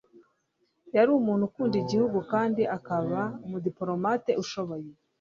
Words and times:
Yari 0.95 1.09
umuntu 1.19 1.43
ukunda 1.49 1.75
igihugu 1.83 2.17
kandi 2.31 2.61
akaba 2.77 3.19
umudipolomate 3.45 4.31
ushoboye. 4.43 4.89